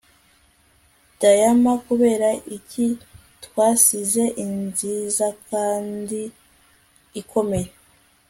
Diyama 1.19 1.73
kubera 1.85 2.29
iki 2.57 2.85
twasize 3.43 4.23
inziza 4.43 5.27
kandi 5.49 6.21
ikomeye 7.21 7.69